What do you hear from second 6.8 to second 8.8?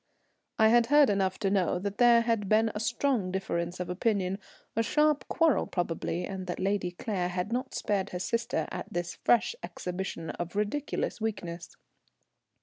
Claire had not spared her sister